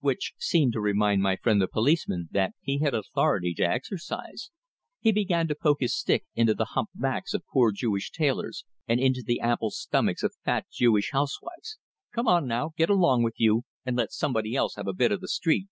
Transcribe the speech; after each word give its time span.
Which 0.00 0.34
seemed 0.36 0.74
to 0.74 0.82
remind 0.82 1.22
my 1.22 1.36
friend 1.36 1.62
the 1.62 1.66
policeman 1.66 2.28
that 2.32 2.52
he 2.60 2.80
had 2.80 2.92
authority 2.92 3.54
to 3.54 3.62
exercise. 3.62 4.50
He 5.00 5.12
began 5.12 5.48
to 5.48 5.54
poke 5.54 5.80
his 5.80 5.96
stick 5.96 6.26
into 6.34 6.52
the 6.52 6.66
humped 6.66 7.00
backs 7.00 7.32
of 7.32 7.46
poor 7.50 7.72
Jewish 7.72 8.10
tailors, 8.10 8.66
and 8.86 9.00
into 9.00 9.22
the 9.26 9.40
ample 9.40 9.70
stomachs 9.70 10.22
of 10.22 10.36
fat 10.44 10.66
Jewish 10.70 11.12
housewives. 11.12 11.78
"Come 12.14 12.28
on 12.28 12.46
now, 12.46 12.72
get 12.76 12.90
along 12.90 13.22
with 13.22 13.40
you, 13.40 13.62
and 13.86 13.96
let 13.96 14.12
somebody 14.12 14.54
else 14.54 14.74
have 14.74 14.88
a 14.88 14.92
bit 14.92 15.10
o' 15.10 15.16
the 15.16 15.26
street." 15.26 15.68